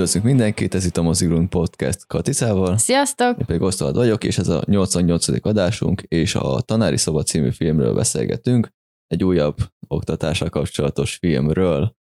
[0.00, 2.78] Üdvözlünk mindenkit, ez itt a Mozigrund Podcast Katicával.
[2.78, 3.38] Sziasztok!
[3.38, 5.46] Én pedig Osztald vagyok, és ez a 88.
[5.46, 8.68] adásunk, és a Tanári Szoba című filmről beszélgetünk,
[9.06, 9.56] egy újabb
[9.88, 11.96] oktatással kapcsolatos filmről.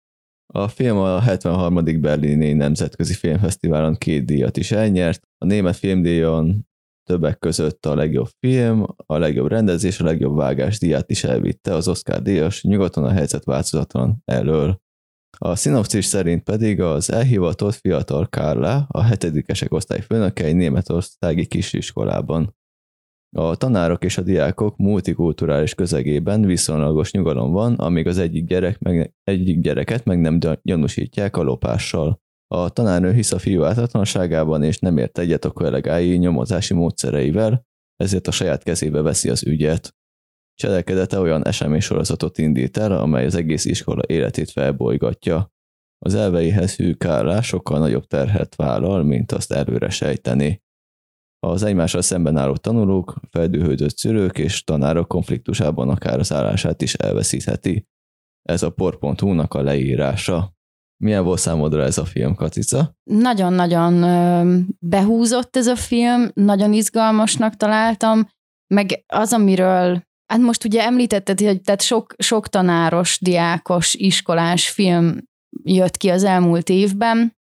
[0.55, 2.01] A film a 73.
[2.01, 5.23] Berlini Nemzetközi Filmfesztiválon két díjat is elnyert.
[5.39, 6.69] A német filmdíjon
[7.05, 11.89] többek között a legjobb film, a legjobb rendezés, a legjobb vágás díját is elvitte az
[11.89, 14.81] Oscar díjas nyugaton a helyzet változatlan elől.
[15.39, 22.57] A szinopszis szerint pedig az elhivatott fiatal Kárla, a hetedikesek osztály főnöke egy németországi kisiskolában.
[23.37, 29.15] A tanárok és a diákok multikulturális közegében viszonylagos nyugalom van, amíg az egyik, gyerek meg,
[29.23, 32.21] egyik gyereket meg nem gyanúsítják a lopással.
[32.55, 38.27] A tanárnő hisz a fiú ártatlanságában és nem ért egyet a kollégái nyomozási módszereivel, ezért
[38.27, 39.98] a saját kezébe veszi az ügyet.
[40.63, 45.53] Cselekedete olyan eseménysorozatot indít el, amely az egész iskola életét felbolygatja.
[45.99, 50.63] Az elveihez hű Kárlá sokkal nagyobb terhet vállal, mint azt előre sejteni.
[51.39, 57.87] Az egymással szemben álló tanulók, feldühődött szülők és tanárok konfliktusában akár az állását is elveszítheti.
[58.43, 60.57] Ez a por.hu-nak a leírása.
[61.05, 62.97] Milyen volt számodra ez a film, Katica?
[63.03, 68.29] Nagyon-nagyon behúzott ez a film, nagyon izgalmasnak találtam,
[68.75, 75.17] meg az, amiről Hát most ugye említetted, hogy tehát sok, sok tanáros, diákos, iskolás film
[75.63, 77.37] jött ki az elmúlt évben,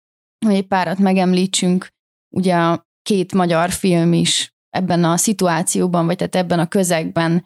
[0.46, 1.88] hogy egy párat megemlítsünk,
[2.36, 7.46] ugye a két magyar film is ebben a szituációban, vagy tehát ebben a közegben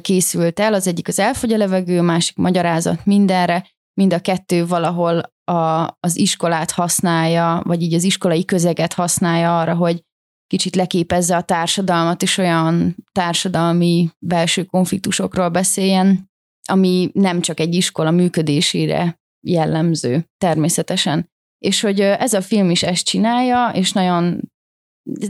[0.00, 0.74] készült el.
[0.74, 3.68] Az egyik az Elfogy a levegő, a másik Magyarázat mindenre.
[3.94, 9.74] Mind a kettő valahol a, az iskolát használja, vagy így az iskolai közeget használja arra,
[9.74, 10.02] hogy
[10.46, 16.30] kicsit leképezze a társadalmat, és olyan társadalmi belső konfliktusokról beszéljen,
[16.68, 21.30] ami nem csak egy iskola működésére jellemző természetesen.
[21.58, 24.50] És hogy ez a film is ezt csinálja, és nagyon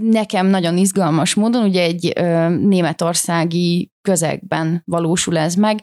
[0.00, 5.80] nekem nagyon izgalmas módon, ugye egy ö, németországi közegben valósul ez meg,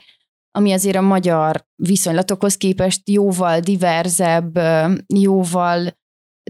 [0.52, 4.60] ami azért a magyar viszonylatokhoz képest jóval diverzebb,
[5.16, 6.02] jóval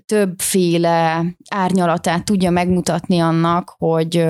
[0.05, 4.25] többféle árnyalatát tudja megmutatni annak, hogy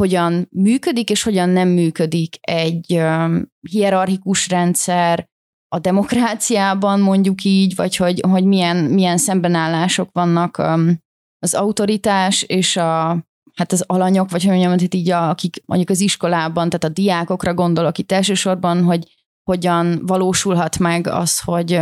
[0.00, 3.02] hogyan működik és hogyan nem működik egy
[3.70, 5.28] hierarchikus rendszer
[5.68, 10.56] a demokráciában, mondjuk így, vagy hogy, hogy milyen, milyen szembenállások vannak
[11.38, 13.24] az autoritás és a,
[13.54, 17.00] hát az alanyok, vagy hogy mondjam, hogy így a, akik mondjuk az iskolában, tehát a
[17.00, 21.80] diákokra gondolok itt elsősorban, hogy hogyan valósulhat meg az, hogy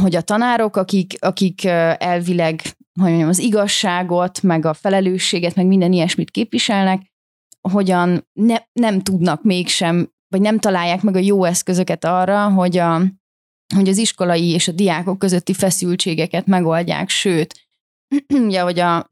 [0.00, 1.64] hogy a tanárok, akik, akik
[1.98, 2.60] elvileg
[3.00, 7.12] hogy mondjam, az igazságot, meg a felelősséget, meg minden ilyesmit képviselnek,
[7.60, 13.02] hogyan ne, nem tudnak mégsem, vagy nem találják meg a jó eszközöket arra, hogy, a,
[13.74, 17.68] hogy az iskolai és a diákok közötti feszültségeket megoldják, sőt,
[18.46, 19.06] ugye, hogy a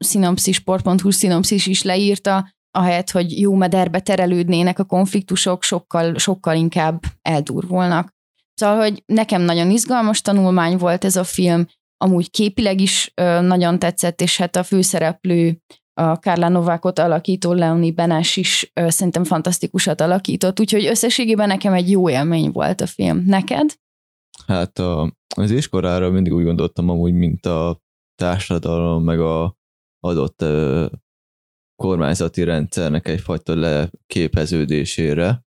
[0.51, 8.14] Sport.hu szinopszis is leírta, ahelyett, hogy jó mederbe terelődnének a konfliktusok, sokkal, sokkal inkább eldurvolnak.
[8.55, 11.65] Szóval, hogy nekem nagyon izgalmas tanulmány volt ez a film,
[11.97, 13.11] amúgy képileg is
[13.41, 15.61] nagyon tetszett, és hát a főszereplő,
[16.01, 21.89] a Kárlá Novákot alakító Leoni Benes is ö, szerintem fantasztikusat alakított, úgyhogy összességében nekem egy
[21.89, 23.23] jó élmény volt a film.
[23.25, 23.73] Neked?
[24.47, 27.79] Hát a, az iskolára mindig úgy gondoltam amúgy, mint a
[28.15, 29.57] társadalom, meg a
[29.99, 30.85] adott ö,
[31.75, 35.44] kormányzati rendszernek egyfajta leképeződésére,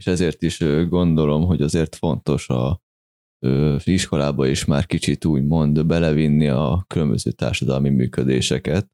[0.00, 2.80] és ezért is gondolom, hogy azért fontos a
[3.84, 8.90] iskolába is már kicsit úgy mond belevinni a különböző társadalmi működéseket.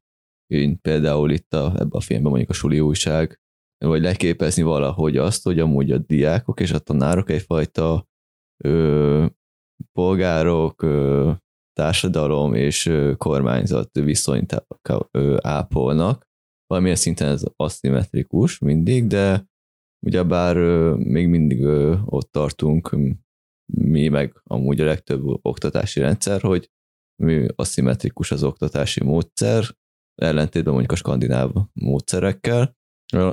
[0.47, 3.39] Én például itt a, ebben a filmben mondjuk a suli újság,
[3.85, 8.07] vagy leképezni valahogy azt, hogy amúgy a diákok és a tanárok egyfajta
[8.63, 9.25] ö,
[9.91, 11.31] polgárok, ö,
[11.73, 14.63] társadalom és ö, kormányzat viszonyt
[15.41, 16.27] ápolnak.
[16.65, 19.47] Valamilyen szinten ez aszimmetrikus mindig, de
[20.05, 20.55] ugyebár
[20.97, 21.65] még mindig
[22.05, 22.97] ott tartunk,
[23.65, 26.69] mi meg amúgy a legtöbb oktatási rendszer, hogy
[27.23, 29.63] mi aszimmetrikus az oktatási módszer,
[30.21, 32.75] ellentétben mondjuk a skandináv módszerekkel,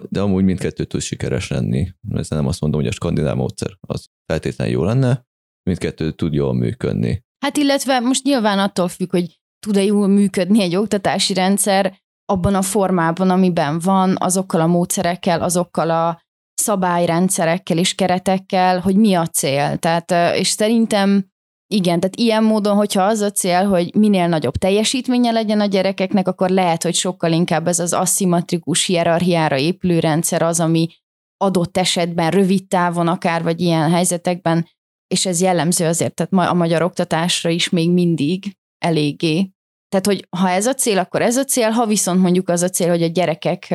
[0.08, 1.88] de amúgy mindkettő tud sikeres lenni.
[2.10, 5.26] Ezzel nem azt mondom, hogy a skandináv módszer az feltétlenül jó lenne,
[5.62, 7.24] mindkettő tud jól működni.
[7.44, 12.62] Hát illetve most nyilván attól függ, hogy tud-e jól működni egy oktatási rendszer abban a
[12.62, 16.22] formában, amiben van, azokkal a módszerekkel, azokkal a
[16.64, 19.76] szabályrendszerekkel és keretekkel, hogy mi a cél.
[19.76, 21.32] Tehát, és szerintem
[21.74, 26.28] igen, tehát ilyen módon, hogyha az a cél, hogy minél nagyobb teljesítménye legyen a gyerekeknek,
[26.28, 30.88] akkor lehet, hogy sokkal inkább ez az aszimmetrikus hierarchiára épülő rendszer az, ami
[31.36, 34.68] adott esetben, rövid távon akár, vagy ilyen helyzetekben,
[35.06, 39.50] és ez jellemző azért, tehát a magyar oktatásra is még mindig eléggé.
[39.88, 42.68] Tehát, hogy ha ez a cél, akkor ez a cél, ha viszont mondjuk az a
[42.68, 43.74] cél, hogy a gyerekek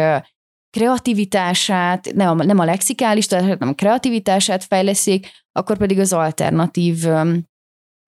[0.69, 7.05] kreativitását, nem a, nem a lexikális, tehát nem a kreativitását fejleszik, akkor pedig az alternatív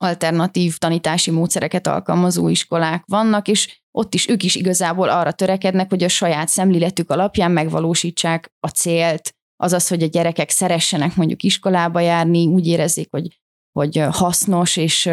[0.02, 6.04] alternatív tanítási módszereket alkalmazó iskolák vannak, és ott is ők is igazából arra törekednek, hogy
[6.04, 12.48] a saját szemléletük alapján megvalósítsák a célt, azaz, hogy a gyerekek szeressenek mondjuk iskolába járni,
[12.48, 13.40] úgy érezzék, hogy,
[13.72, 15.10] hogy hasznos és,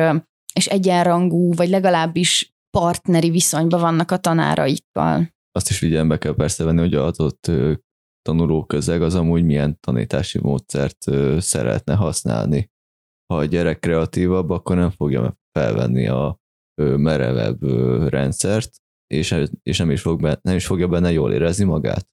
[0.53, 5.37] és egyenrangú, vagy legalábbis partneri viszonyban vannak a tanáraikkal.
[5.53, 7.51] Azt is figyelembe kell persze venni, hogy az adott
[8.23, 10.99] tanuló közeg az amúgy milyen tanítási módszert
[11.39, 12.71] szeretne használni.
[13.27, 16.39] Ha a gyerek kreatívabb, akkor nem fogja felvenni a
[16.83, 17.63] merevebb
[18.09, 18.71] rendszert,
[19.07, 22.09] és, és nem, is fog benne, nem is fogja benne jól érezni magát.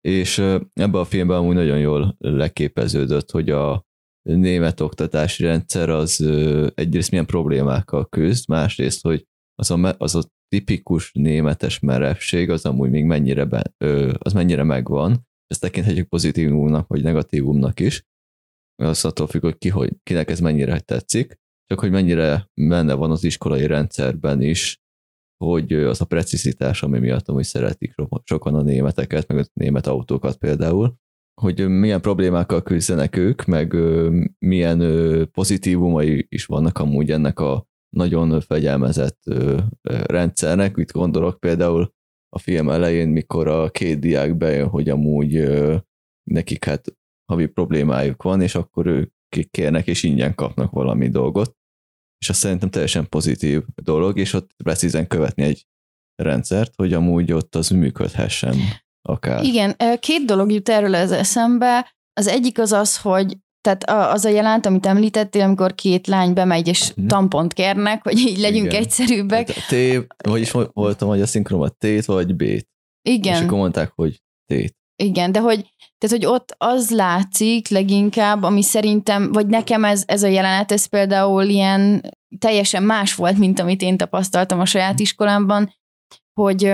[0.00, 0.38] És
[0.72, 3.86] ebben a filmben amúgy nagyon jól leképeződött, hogy a
[4.22, 6.20] német oktatási rendszer az
[6.74, 12.90] egyrészt milyen problémákkal küzd, másrészt, hogy az a, az a tipikus németes merevség az amúgy
[12.90, 13.72] még mennyire, be,
[14.18, 18.04] az mennyire megvan, ezt tekinthetjük pozitívumnak vagy negatívumnak is,
[18.82, 23.10] az attól függ, hogy ki, hogy, kinek ez mennyire tetszik, csak hogy mennyire benne van
[23.10, 24.80] az iskolai rendszerben is,
[25.44, 27.94] hogy az a precizitás, ami miatt amúgy szeretik
[28.24, 30.96] sokan a németeket, meg a német autókat például,
[31.40, 33.76] hogy milyen problémákkal küzdenek ők, meg
[34.38, 34.80] milyen
[35.32, 39.18] pozitívumai is vannak amúgy ennek a nagyon fegyelmezett
[40.06, 40.76] rendszernek.
[40.76, 41.94] Itt gondolok például
[42.28, 45.48] a film elején, mikor a két diák bejön, hogy amúgy
[46.30, 46.96] nekik hát
[47.32, 49.12] havi problémájuk van, és akkor ők
[49.50, 51.56] kérnek és ingyen kapnak valami dolgot,
[52.18, 55.66] és azt szerintem teljesen pozitív dolog, és ott precízen követni egy
[56.22, 58.54] rendszert, hogy amúgy ott az működhessen
[59.02, 59.44] akár.
[59.44, 61.94] Igen, két dolog jut erről az eszembe.
[62.12, 66.68] Az egyik az az, hogy tehát az a jelent, amit említettél, amikor két lány bemegy
[66.68, 67.06] és hmm.
[67.06, 68.82] tampont kérnek, hogy így legyünk Igen.
[68.82, 69.50] egyszerűbbek.
[69.50, 72.68] Hát T, vagyis voltam, hogy a szinkromat T-t vagy B-t.
[73.02, 73.34] Igen.
[73.34, 74.74] És akkor mondták, hogy T-t.
[75.02, 75.60] Igen, de hogy,
[75.98, 80.86] tehát, hogy ott az látszik leginkább, ami szerintem, vagy nekem ez, ez a jelenet, ez
[80.86, 82.00] például ilyen
[82.38, 85.74] teljesen más volt, mint amit én tapasztaltam a saját iskolámban,
[86.40, 86.72] hogy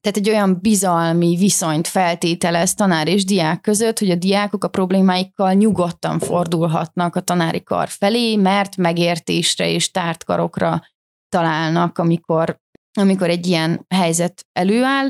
[0.00, 5.52] tehát egy olyan bizalmi viszonyt feltételez tanár és diák között, hogy a diákok a problémáikkal
[5.52, 10.82] nyugodtan fordulhatnak a tanári kar felé, mert megértésre és tártkarokra
[11.28, 12.58] találnak, amikor,
[13.00, 15.08] amikor egy ilyen helyzet előáll.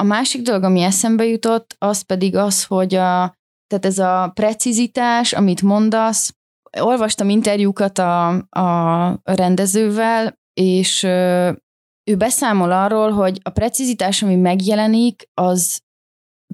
[0.00, 3.36] A másik dolog, ami eszembe jutott, az pedig az, hogy a,
[3.66, 6.34] tehát ez a precizitás, amit mondasz,
[6.80, 11.02] olvastam interjúkat a, a rendezővel, és
[12.10, 15.80] ő beszámol arról, hogy a precizitás, ami megjelenik, az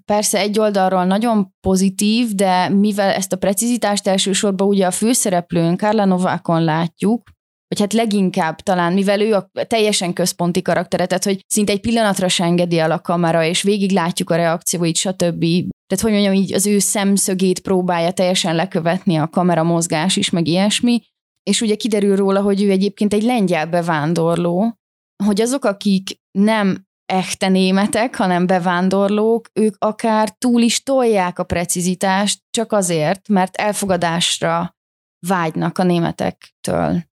[0.05, 6.05] persze egy oldalról nagyon pozitív, de mivel ezt a precizitást elsősorban ugye a főszereplőn, Karla
[6.05, 7.31] Novákon látjuk,
[7.69, 12.29] vagy hát leginkább talán, mivel ő a teljesen központi karaktere, tehát hogy szinte egy pillanatra
[12.29, 15.45] se engedi el a kamera, és végig látjuk a reakcióit, stb.
[15.87, 20.47] Tehát, hogy mondjam, így az ő szemszögét próbálja teljesen lekövetni a kamera mozgás is, meg
[20.47, 21.03] ilyesmi,
[21.43, 24.82] és ugye kiderül róla, hogy ő egyébként egy lengyel bevándorló,
[25.25, 32.41] hogy azok, akik nem echte németek, hanem bevándorlók, ők akár túl is tolják a precizitást,
[32.51, 34.77] csak azért, mert elfogadásra
[35.27, 37.03] vágynak a németektől.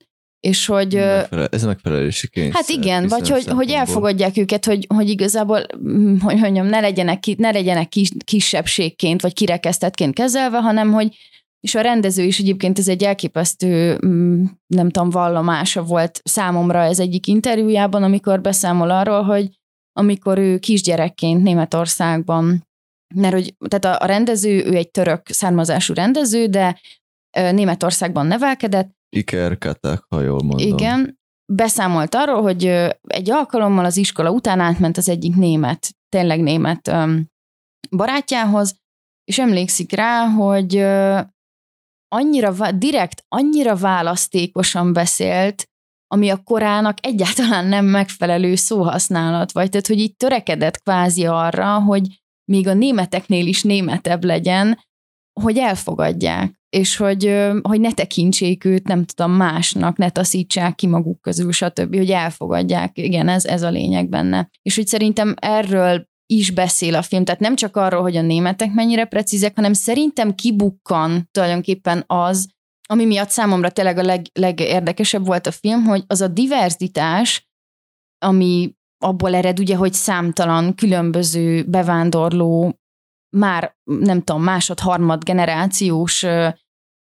[0.41, 0.95] És hogy...
[0.95, 2.55] Megfelel, ez megfelelési kényszer.
[2.55, 7.25] Hát igen, vagy hogy, hogy elfogadják őket, hogy, hogy igazából, mm, hogy mondjam, ne legyenek,
[7.37, 11.17] ne legyenek kis, kisebbségként, vagy kirekesztettként kezelve, hanem hogy
[11.61, 16.99] és a rendező is egyébként ez egy elképesztő, mm, nem tudom, vallomása volt számomra ez
[16.99, 19.59] egyik interjújában, amikor beszámol arról, hogy
[19.93, 22.69] amikor ő kisgyerekként Németországban,
[23.15, 26.81] mert hogy, tehát a, a rendező, ő egy török származású rendező, de
[27.31, 28.91] Németországban nevelkedett.
[29.17, 29.59] Iker
[30.09, 30.59] ha jól mondom.
[30.59, 31.19] Igen,
[31.53, 32.65] beszámolt arról, hogy
[33.07, 36.93] egy alkalommal az iskola után átment az egyik német, tényleg német
[37.91, 38.77] barátjához,
[39.25, 40.77] és emlékszik rá, hogy
[42.15, 45.69] annyira, direkt, annyira választékosan beszélt,
[46.07, 52.07] ami a korának egyáltalán nem megfelelő szóhasználat, vagy tehát, hogy így törekedett kvázi arra, hogy
[52.45, 54.79] még a németeknél is németebb legyen,
[55.41, 61.21] hogy elfogadják, és hogy, hogy ne tekintsék őt, nem tudom, másnak, ne taszítsák ki maguk
[61.21, 62.99] közül, stb., hogy elfogadják.
[62.99, 64.51] Igen, ez, ez a lényeg benne.
[64.63, 67.25] És hogy szerintem erről is beszél a film.
[67.25, 72.49] Tehát nem csak arról, hogy a németek mennyire precízek, hanem szerintem kibukkan tulajdonképpen az,
[72.89, 77.49] ami miatt számomra tényleg a leg, legérdekesebb volt a film, hogy az a diverzitás,
[78.19, 82.79] ami abból ered ugye, hogy számtalan különböző bevándorló,
[83.37, 86.23] már nem tudom, másod, harmad generációs,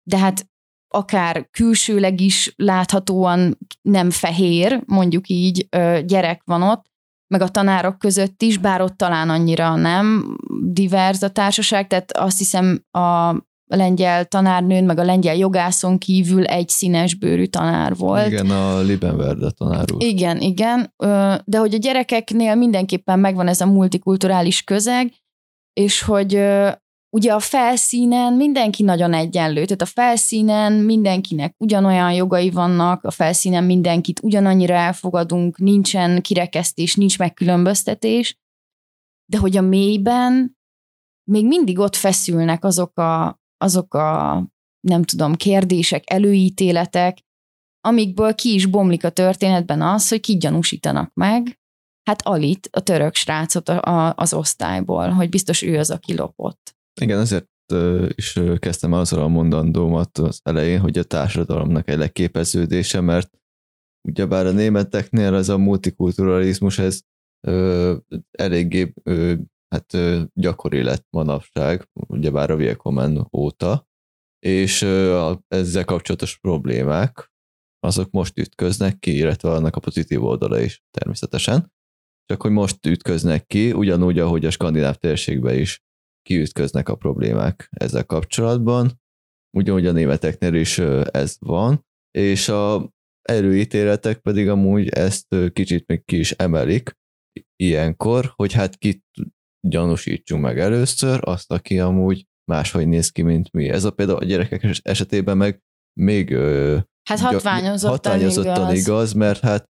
[0.03, 0.47] de hát
[0.87, 5.67] akár külsőleg is láthatóan nem fehér, mondjuk így
[6.05, 6.91] gyerek van ott,
[7.27, 12.37] meg a tanárok között is, bár ott talán annyira nem divers a társaság, tehát azt
[12.37, 18.31] hiszem a lengyel tanárnőn, meg a lengyel jogászon kívül egy színes bőrű tanár volt.
[18.31, 20.03] Igen, a Libenverde tanár úr.
[20.03, 20.93] Igen, igen,
[21.45, 25.13] de hogy a gyerekeknél mindenképpen megvan ez a multikulturális közeg,
[25.73, 26.33] és hogy
[27.13, 33.63] ugye a felszínen mindenki nagyon egyenlő, tehát a felszínen mindenkinek ugyanolyan jogai vannak, a felszínen
[33.63, 38.37] mindenkit ugyanannyira elfogadunk, nincsen kirekesztés, nincs megkülönböztetés,
[39.31, 40.57] de hogy a mélyben
[41.31, 44.43] még mindig ott feszülnek azok a, azok a
[44.87, 47.17] nem tudom, kérdések, előítéletek,
[47.81, 51.59] amikből ki is bomlik a történetben az, hogy ki gyanúsítanak meg,
[52.03, 56.72] hát Alit, a török srácot a, a, az osztályból, hogy biztos ő az, aki lopott.
[57.01, 57.47] Igen, ezért
[58.15, 63.39] is kezdtem azzal a mondandómat az elején, hogy a társadalomnak egy leképeződése, mert
[64.07, 67.01] ugyebár a németeknél ez a multikulturalizmus, ez
[67.47, 67.95] ö,
[68.31, 69.33] eléggé ö,
[69.69, 73.87] hát ö, gyakori lett manapság, ugyebár a Willkommen óta,
[74.39, 77.31] és ö, a, ezzel kapcsolatos problémák,
[77.79, 81.71] azok most ütköznek ki, illetve annak a pozitív oldala is természetesen,
[82.25, 85.83] csak hogy most ütköznek ki, ugyanúgy, ahogy a skandináv térségben is
[86.23, 89.01] kiütköznek a problémák ezzel kapcsolatban,
[89.57, 90.79] ugyanúgy a németeknél is
[91.11, 96.97] ez van, és a erőítéletek pedig amúgy ezt kicsit még ki is emelik
[97.55, 99.03] ilyenkor, hogy hát kit
[99.67, 103.69] gyanúsítsunk meg először, azt, aki amúgy máshogy néz ki, mint mi.
[103.69, 105.61] Ez a például a gyerekek esetében meg
[105.99, 106.35] még
[107.09, 108.77] hát hatványozottan, hatványozottan igaz.
[108.77, 109.69] igaz, mert hát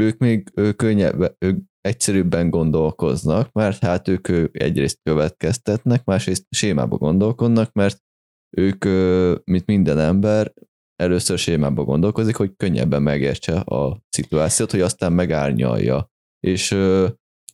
[0.00, 7.72] ők még ők könnyebb, ők egyszerűbben gondolkoznak, mert hát ők egyrészt következtetnek, másrészt sémába gondolkodnak,
[7.72, 8.02] mert
[8.56, 8.84] ők,
[9.44, 10.52] mint minden ember,
[10.96, 16.10] először sémába gondolkozik, hogy könnyebben megértse a szituációt, hogy aztán megárnyalja.
[16.40, 16.76] És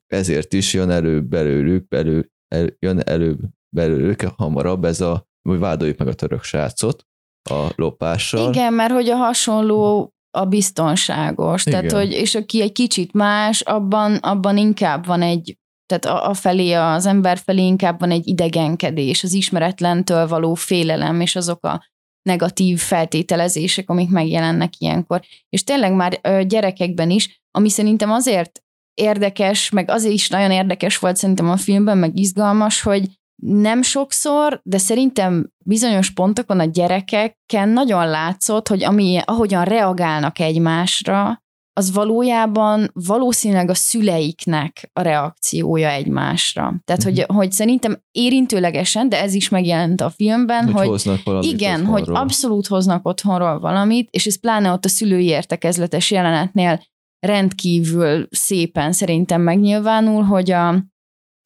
[0.06, 3.38] ezért is jön elő belőlük, belül, el, jön elő
[3.76, 7.06] belőlük hamarabb ez a, hogy vádoljuk meg a török srácot
[7.50, 8.48] a lopással.
[8.48, 11.66] Igen, mert hogy a hasonló a biztonságos.
[11.66, 11.88] Igen.
[11.88, 16.34] Tehát, hogy, és aki egy kicsit más, abban, abban inkább van egy, tehát a, a
[16.34, 21.86] felé, az ember felé inkább van egy idegenkedés, az ismeretlentől való félelem, és azok a
[22.22, 25.22] negatív feltételezések, amik megjelennek ilyenkor.
[25.48, 28.62] És tényleg már gyerekekben is, ami szerintem azért
[28.94, 33.06] érdekes, meg azért is nagyon érdekes volt szerintem a filmben, meg izgalmas, hogy
[33.42, 41.44] nem sokszor, de szerintem bizonyos pontokon a gyerekeken nagyon látszott, hogy ami, ahogyan reagálnak egymásra,
[41.78, 46.74] az valójában valószínűleg a szüleiknek a reakciója egymásra.
[46.84, 47.24] Tehát, uh-huh.
[47.24, 51.92] hogy, hogy szerintem érintőlegesen, de ez is megjelent a filmben, hogy, hogy hoznak igen, otthonról.
[51.92, 56.82] hogy abszolút hoznak otthonról valamit, és ez pláne ott a szülői értekezletes jelenetnél
[57.26, 60.68] rendkívül szépen szerintem megnyilvánul, hogy a,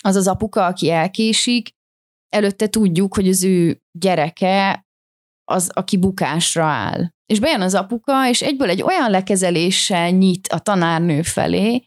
[0.02, 1.68] az az apuka, aki elkésik,
[2.30, 4.86] előtte tudjuk, hogy az ő gyereke
[5.44, 7.10] az, aki bukásra áll.
[7.26, 11.84] És bejön az apuka, és egyből egy olyan lekezeléssel nyit a tanárnő felé,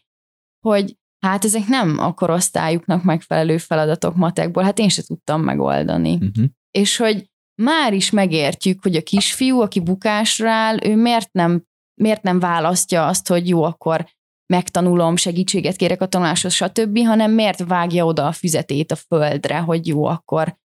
[0.66, 6.12] hogy hát ezek nem a korosztályuknak megfelelő feladatok matekból, hát én se tudtam megoldani.
[6.12, 6.44] Uh-huh.
[6.70, 7.30] És hogy
[7.62, 11.62] már is megértjük, hogy a kisfiú, aki bukásra áll, ő miért nem,
[12.00, 14.06] miért nem választja azt, hogy jó, akkor
[14.46, 19.86] megtanulom, segítséget kérek a tanuláshoz, stb., hanem miért vágja oda a füzetét a földre, hogy
[19.86, 20.58] jó, akkor,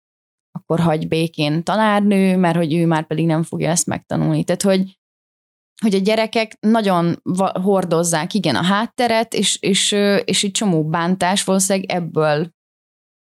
[0.51, 4.43] akkor hagy békén tanárnő, mert hogy ő már pedig nem fogja ezt megtanulni.
[4.43, 5.00] Tehát, hogy,
[5.81, 7.22] hogy a gyerekek nagyon
[7.62, 9.91] hordozzák, igen, a hátteret, és, és,
[10.25, 12.55] és egy csomó bántás valószínűleg ebből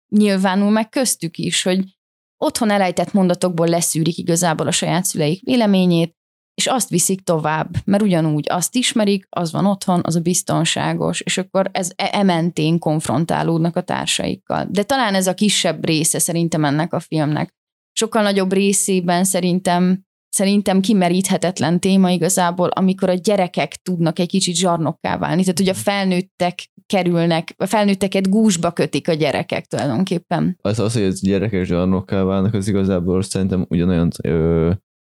[0.09, 1.97] nyilvánul meg köztük is, hogy
[2.37, 6.15] otthon elejtett mondatokból leszűrik igazából a saját szüleik véleményét,
[6.57, 11.37] és azt viszik tovább, mert ugyanúgy azt ismerik, az van otthon, az a biztonságos, és
[11.37, 14.67] akkor ez e- ementén konfrontálódnak a társaikkal.
[14.69, 17.53] De talán ez a kisebb része szerintem ennek a filmnek.
[17.93, 25.17] Sokkal nagyobb részében szerintem szerintem kimeríthetetlen téma igazából, amikor a gyerekek tudnak egy kicsit zsarnokká
[25.17, 25.41] válni.
[25.41, 30.57] Tehát, hogy a felnőttek kerülnek, a felnőtteket gúzsba kötik a gyerekek tulajdonképpen.
[30.61, 34.09] Az az, hogy a gyerekek zsarnokká válnak, az igazából szerintem ugyanolyan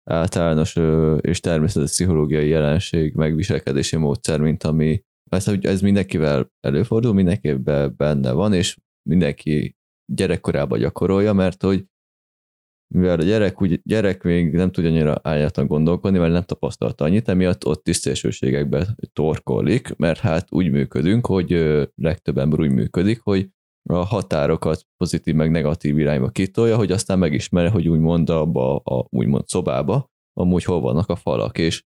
[0.04, 0.76] általános
[1.20, 8.32] és természetes pszichológiai jelenség, megviselkedési módszer, mint ami persze, hogy ez mindenkivel előfordul, mindenkiben benne
[8.32, 8.76] van, és
[9.08, 9.76] mindenki
[10.12, 11.84] gyerekkorában gyakorolja, mert hogy
[12.94, 17.28] mivel a gyerek, úgy, gyerek még nem tudja annyira álljátan gondolkodni, mert nem tapasztalta annyit,
[17.28, 21.50] emiatt ott tisztességekbe torkolik, mert hát úgy működünk, hogy
[21.94, 23.48] legtöbb ember úgy működik, hogy
[23.90, 29.48] a határokat pozitív meg negatív irányba kitolja, hogy aztán megismerje, hogy úgymond abba a úgymond
[29.48, 31.84] szobába amúgy hol vannak a falak, és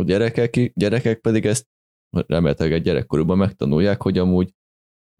[0.00, 1.66] a gyerekek, gyerekek pedig ezt
[2.10, 4.54] remélhetőleg egy gyerekkorúban megtanulják, hogy amúgy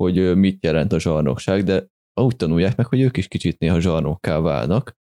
[0.02, 1.86] hogy mit jelent a zsarnokság, de
[2.20, 4.98] úgy tanulják meg, hogy ők is kicsit néha zsarnokká válnak,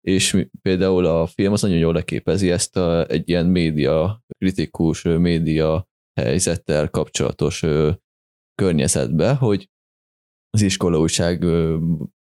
[0.00, 5.88] és például a film az nagyon jól leképezi ezt a, egy ilyen média, kritikus média
[6.20, 7.64] helyzettel kapcsolatos
[8.54, 9.68] környezetbe, hogy
[10.50, 11.44] az iskolaújság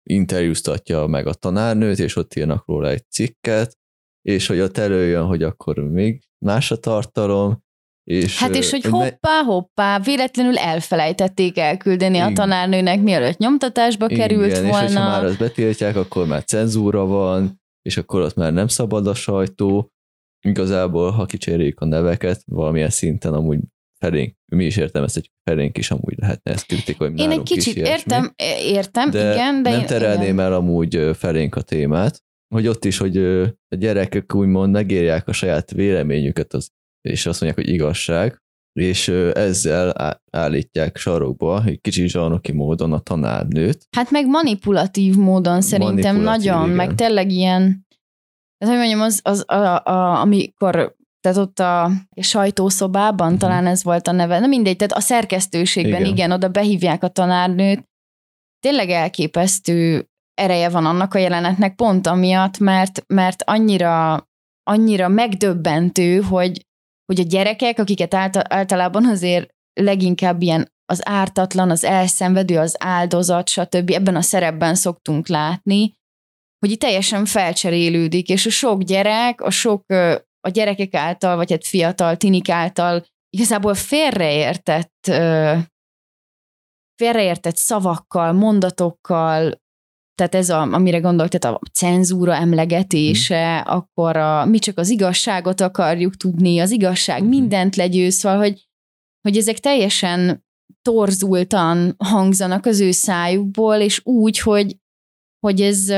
[0.03, 3.77] interjúztatja meg a tanárnőt, és ott írnak róla egy cikket,
[4.23, 7.67] és hogy ott előjön, hogy akkor még más a tartalom,
[8.11, 12.31] és, hát és hogy hoppá, hoppá, véletlenül elfelejtették elküldeni igen.
[12.31, 14.87] a tanárnőnek, mielőtt nyomtatásba igen, került igen, volna.
[14.87, 19.07] és ha már azt betiltják, akkor már cenzúra van, és akkor ott már nem szabad
[19.07, 19.91] a sajtó.
[20.47, 23.59] Igazából, ha kicseréljük a neveket, valamilyen szinten amúgy
[23.99, 27.13] felénk, mi is értem ezt, hogy felénk is amúgy lehetne ezt kritikai.
[27.17, 30.41] Én egy kicsit értem, értem, de igen, de nem én, terelném igen.
[30.41, 32.23] el amúgy felénk a témát,
[32.55, 33.17] hogy ott is, hogy
[33.69, 40.17] a gyerekek úgymond megírják a saját véleményüket, az, és azt mondják, hogy igazság, és ezzel
[40.31, 43.87] állítják sarokba, egy kicsit zsarnoki módon a tanárnőt.
[43.97, 46.77] Hát meg manipulatív módon szerintem manipulatív, nagyon, igen.
[46.77, 47.87] meg tényleg ilyen,
[48.59, 50.97] hát hogy mondjam, az, az a, a, amikor
[51.33, 53.41] tehát ott a sajtószobában, uh-huh.
[53.41, 56.13] talán ez volt a neve, nem mindegy, tehát a szerkesztőségben, igen.
[56.13, 57.85] igen, oda behívják a tanárnőt.
[58.61, 64.27] Tényleg elképesztő ereje van annak a jelenetnek pont amiatt, mert, mert annyira,
[64.63, 66.67] annyira megdöbbentő, hogy,
[67.05, 68.15] hogy a gyerekek, akiket
[68.49, 69.49] általában azért
[69.81, 73.91] leginkább ilyen az ártatlan, az elszenvedő, az áldozat, stb.
[73.91, 75.93] ebben a szerepben szoktunk látni,
[76.59, 79.83] hogy itt teljesen felcserélődik, és a sok gyerek, a sok
[80.41, 85.13] a gyerekek által, vagy hát fiatal tinik által igazából félreértett,
[86.95, 89.61] félreértett szavakkal, mondatokkal,
[90.15, 93.73] tehát ez, a, amire gondolt, tehát a cenzúra emlegetése, hmm.
[93.77, 97.29] akkor a, mi csak az igazságot akarjuk tudni, az igazság hmm.
[97.29, 98.67] mindent legyőz, szóval, hogy,
[99.21, 100.47] hogy ezek teljesen
[100.83, 104.77] torzultan hangzanak az ő szájukból, és úgy, hogy,
[105.47, 105.89] hogy ez,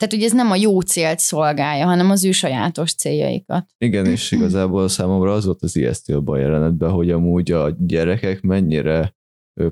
[0.00, 3.66] tehát ugye ez nem a jó célt szolgálja, hanem az ő sajátos céljaikat.
[3.78, 8.40] Igen, és igazából számomra az volt az ijesztő abban a jelenetben, hogy amúgy a gyerekek
[8.40, 9.14] mennyire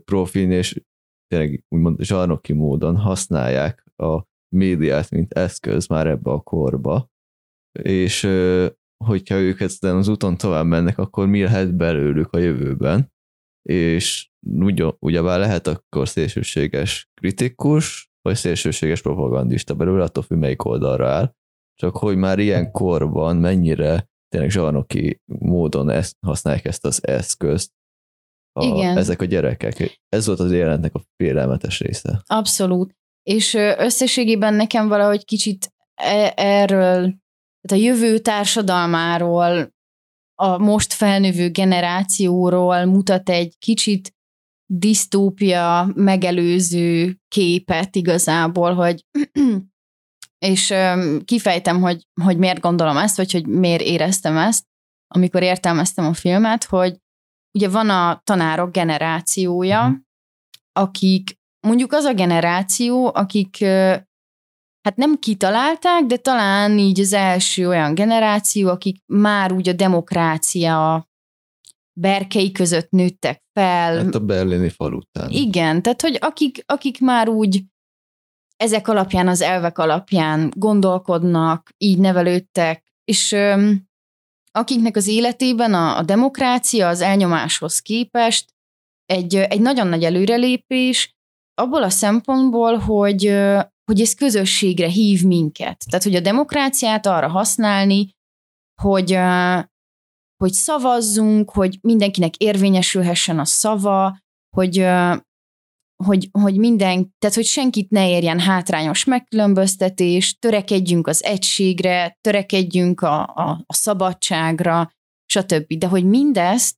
[0.04, 0.82] profin és
[1.26, 4.22] tényleg úgymond zsarnoki módon használják a
[4.56, 7.10] médiát, mint eszköz már ebbe a korba,
[7.82, 8.22] és
[9.04, 13.12] hogyha ők ezen az úton tovább mennek, akkor mi lehet belőlük a jövőben,
[13.68, 21.08] és ugye, ugyebár lehet akkor szélsőséges kritikus, vagy szélsőséges propagandista belőle, attól függ, melyik oldalra
[21.08, 21.34] áll.
[21.74, 27.72] Csak hogy már ilyen korban mennyire tényleg zsarnoki módon ezt, használják ezt az eszközt
[28.52, 28.96] a, Igen.
[28.96, 30.00] ezek a gyerekek.
[30.08, 32.22] Ez volt az jelentnek a félelmetes része.
[32.26, 32.94] Abszolút.
[33.22, 37.00] És összességében nekem valahogy kicsit e- erről,
[37.60, 39.76] tehát a jövő társadalmáról,
[40.40, 44.16] a most felnövő generációról mutat egy kicsit
[44.70, 49.04] disztópia megelőző képet igazából, hogy
[50.46, 50.74] és
[51.24, 54.64] kifejtem, hogy, hogy miért gondolom ezt, vagy hogy miért éreztem ezt,
[55.14, 56.96] amikor értelmeztem a filmet, hogy
[57.58, 59.96] ugye van a tanárok generációja, uh-huh.
[60.72, 63.56] akik mondjuk az a generáció, akik
[64.80, 71.08] hát nem kitalálták, de talán így az első olyan generáció, akik már úgy a demokrácia
[72.00, 73.96] berkei között nőttek fel.
[73.96, 75.30] Hát a berlini falután.
[75.30, 77.62] Igen, tehát hogy akik, akik már úgy
[78.56, 83.86] ezek alapján, az elvek alapján gondolkodnak, így nevelődtek, és öm,
[84.52, 88.54] akiknek az életében a, a demokrácia az elnyomáshoz képest
[89.06, 91.16] egy, egy nagyon nagy előrelépés,
[91.54, 93.24] abból a szempontból, hogy,
[93.84, 95.84] hogy ez közösségre hív minket.
[95.90, 98.16] Tehát, hogy a demokráciát arra használni,
[98.82, 99.18] hogy,
[100.38, 104.18] hogy szavazzunk, hogy mindenkinek érvényesülhessen a szava,
[104.56, 104.86] hogy,
[106.04, 113.22] hogy, hogy minden, tehát hogy senkit ne érjen hátrányos megkülönböztetés, törekedjünk az egységre, törekedjünk a,
[113.22, 114.90] a, a szabadságra,
[115.26, 115.72] stb.
[115.72, 116.76] De hogy mindezt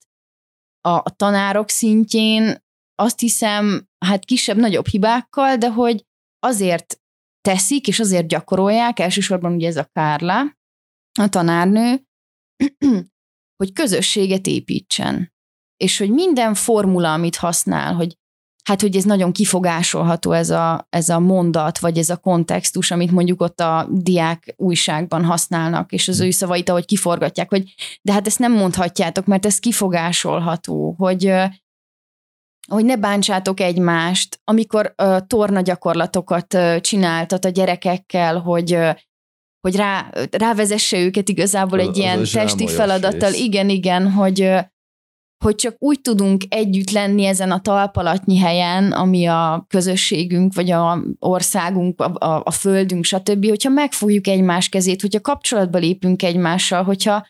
[0.80, 6.04] a, a tanárok szintjén azt hiszem, hát kisebb-nagyobb hibákkal, de hogy
[6.38, 7.00] azért
[7.40, 10.58] teszik, és azért gyakorolják, elsősorban ugye ez a Kárla,
[11.18, 12.04] a tanárnő,
[13.60, 15.32] hogy közösséget építsen.
[15.76, 18.16] És hogy minden formula, amit használ, hogy
[18.64, 23.10] hát, hogy ez nagyon kifogásolható ez a, ez a mondat, vagy ez a kontextus, amit
[23.10, 28.26] mondjuk ott a diák újságban használnak, és az ő szavait, ahogy kiforgatják, hogy de hát
[28.26, 31.32] ezt nem mondhatjátok, mert ez kifogásolható, hogy
[32.68, 38.94] hogy ne bántsátok egymást, amikor uh, torna gyakorlatokat uh, csináltat a gyerekekkel, hogy uh,
[39.60, 43.30] hogy rá, rávezesse őket igazából egy Az- ilyen az testi feladattal.
[43.30, 43.40] rész.
[43.40, 44.54] Igen, igen, hogy,
[45.44, 51.02] hogy csak úgy tudunk együtt lenni ezen a talpalatnyi helyen, ami a közösségünk, vagy a
[51.18, 57.26] országunk, a, a, a földünk, stb., hogyha megfogjuk egymás kezét, hogyha kapcsolatba lépünk egymással, hogyha,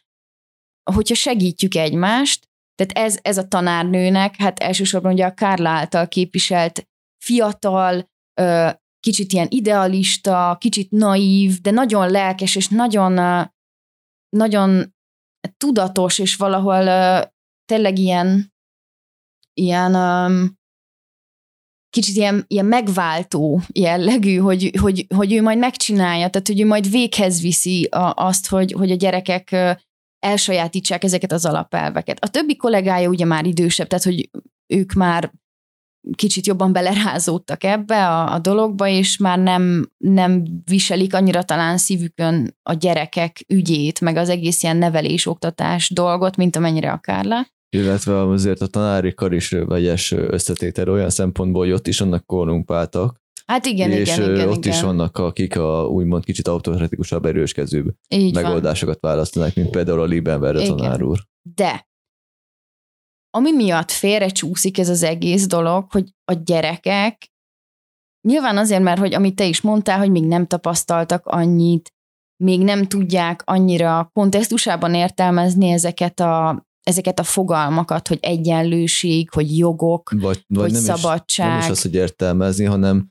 [0.92, 6.88] hogyha segítjük egymást, tehát ez, ez a tanárnőnek, hát elsősorban ugye a Kárla által képviselt
[7.24, 8.08] fiatal,
[9.00, 13.12] kicsit ilyen idealista, kicsit naív, de nagyon lelkes, és nagyon,
[14.36, 14.94] nagyon
[15.56, 16.84] tudatos, és valahol
[17.64, 18.52] tényleg ilyen,
[19.52, 19.92] ilyen
[21.90, 26.90] kicsit ilyen, ilyen megváltó jellegű, hogy, hogy, hogy ő majd megcsinálja, tehát hogy ő majd
[26.90, 29.56] véghez viszi a, azt, hogy, hogy a gyerekek
[30.18, 32.24] elsajátítsák ezeket az alapelveket.
[32.24, 34.30] A többi kollégája ugye már idősebb, tehát hogy
[34.66, 35.32] ők már
[36.14, 42.56] kicsit jobban belerázódtak ebbe a, a dologba, és már nem, nem viselik annyira talán szívükön
[42.62, 47.46] a gyerekek ügyét, meg az egész ilyen nevelés-oktatás dolgot, mint amennyire a Kárla.
[47.76, 53.20] Illetve azért a tanári kar is vegyes összetétel olyan szempontból, hogy ott is vannak korrumpáltak,
[53.50, 54.72] Hát igen, és igen, igen, ott igen.
[54.72, 58.42] is vannak, akik a úgymond kicsit autokratikusabb, erőskezőbb Így van.
[58.42, 61.18] megoldásokat választanak, mint például a Liebenberg tanár úr.
[61.54, 61.88] De
[63.30, 67.28] ami miatt félrecsúszik ez az egész dolog, hogy a gyerekek,
[68.28, 71.94] nyilván azért, mert hogy amit te is mondtál, hogy még nem tapasztaltak annyit,
[72.44, 80.10] még nem tudják annyira kontextusában értelmezni ezeket a, ezeket a fogalmakat, hogy egyenlőség, hogy jogok,
[80.10, 81.48] Vagy, vagy hogy nem, is, szabadság.
[81.48, 83.08] nem is az, hogy értelmezni, hanem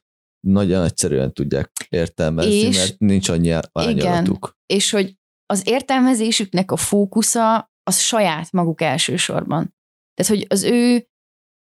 [0.47, 4.57] nagyon egyszerűen tudják értelmezni, És- mert nincs annyi árnyalatuk.
[4.65, 9.77] és hogy az értelmezésüknek a fókusza az saját maguk elsősorban.
[10.19, 11.07] Tehát, hogy az ő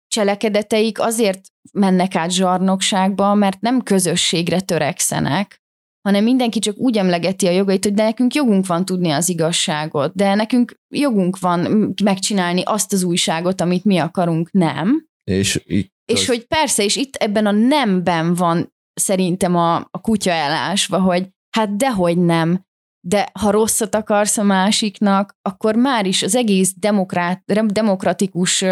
[0.08, 1.42] cselekedeteik azért
[1.74, 5.64] mennek át zsarnokságba, mert nem közösségre törekszenek,
[6.02, 10.16] hanem mindenki csak úgy emlegeti a jogait, hogy de nekünk jogunk van tudni az igazságot,
[10.16, 15.08] de nekünk jogunk van megcsinálni azt az újságot, amit mi akarunk, nem.
[15.24, 20.02] És itt És az, hogy persze, és itt ebben a nemben van szerintem a, a
[20.02, 22.66] kutya elásva, hogy hát dehogy nem,
[23.08, 28.66] de ha rosszat akarsz a másiknak, akkor már is az egész demokrát, demokratikus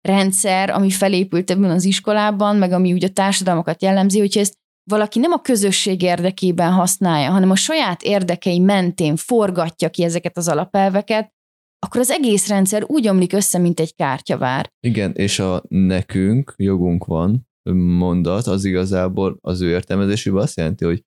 [0.00, 4.56] rendszer, ami felépült ebben az iskolában, meg ami úgy a társadalmakat jellemzi, hogyha ezt
[4.90, 10.48] valaki nem a közösség érdekében használja, hanem a saját érdekei mentén forgatja ki ezeket az
[10.48, 11.32] alapelveket,
[11.78, 14.70] akkor az egész rendszer úgy omlik össze, mint egy kártyavár.
[14.80, 21.02] igen, és a nekünk jogunk van mondat, az igazából az ő értelmezésében azt jelenti, hogy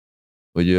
[0.51, 0.69] hogy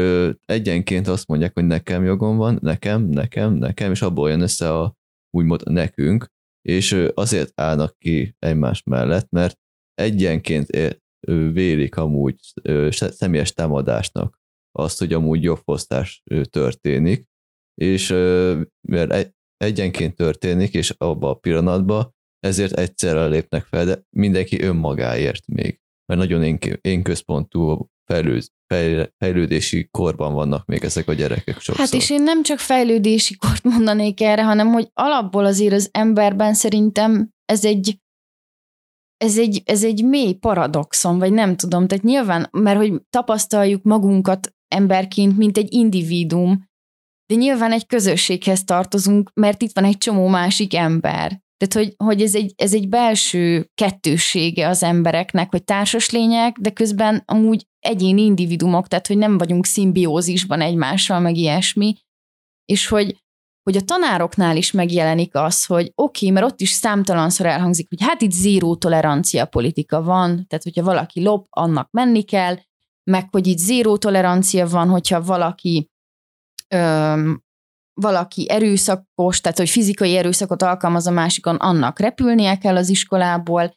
[0.45, 4.97] egyenként azt mondják, hogy nekem jogom van, nekem, nekem, nekem, és abból jön össze a
[5.37, 6.27] úgymond nekünk,
[6.63, 9.59] és azért állnak ki egymás mellett, mert
[9.95, 14.41] egyenként é- ö, vélik amúgy ö, személyes támadásnak
[14.73, 17.27] azt, hogy amúgy jogfosztás ö, történik,
[17.75, 18.09] és
[18.89, 25.47] mert egy- egyenként történik, és abban a pillanatban ezért egyszerre lépnek fel, de mindenki önmagáért
[25.47, 31.61] még, mert nagyon én, én központú fejlőd, fejl- fejlődési korban vannak még ezek a gyerekek
[31.61, 31.85] sokszor.
[31.85, 36.55] Hát és én nem csak fejlődési kort mondanék erre, hanem hogy alapból azért az emberben
[36.55, 37.97] szerintem ez egy
[39.23, 44.55] ez egy, ez egy mély paradoxon, vagy nem tudom, tehát nyilván, mert hogy tapasztaljuk magunkat
[44.69, 46.71] emberként, mint egy individuum,
[47.27, 51.41] de nyilván egy közösséghez tartozunk, mert itt van egy csomó másik ember.
[51.57, 56.71] Tehát, hogy, hogy ez, egy, ez egy belső kettőssége az embereknek, hogy társas lények, de
[56.71, 61.97] közben amúgy egyéni individumok, tehát, hogy nem vagyunk szimbiózisban egymással, meg ilyesmi,
[62.65, 63.23] és hogy,
[63.63, 68.03] hogy a tanároknál is megjelenik az, hogy oké, okay, mert ott is számtalanszor elhangzik, hogy
[68.03, 72.57] hát itt zéró tolerancia politika van, tehát hogyha valaki lop, annak menni kell,
[73.11, 75.91] meg hogy itt zéró tolerancia van, hogyha valaki
[76.69, 77.43] öm,
[77.95, 83.75] valaki erőszakos, tehát hogy fizikai erőszakot alkalmaz a másikon, annak repülnie kell az iskolából,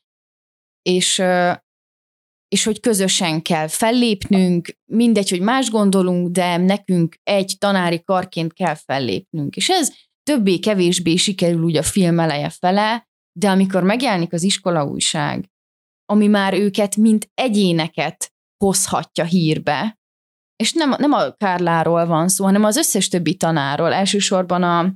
[0.82, 1.22] és,
[2.56, 8.76] és hogy közösen kell fellépnünk, mindegy, hogy más gondolunk, de nekünk egy tanári karként kell
[8.76, 9.56] fellépnünk.
[9.56, 9.92] És ez
[10.24, 13.08] többé-kevésbé sikerül úgy a film eleje fele,
[13.40, 15.50] de amikor megjelenik az iskola újság,
[16.06, 20.00] ami már őket, mint egyéneket hozhatja hírbe,
[20.56, 23.94] és nem, nem a Kárláról van szó, hanem az összes többi tanáról.
[23.94, 24.94] Elsősorban a,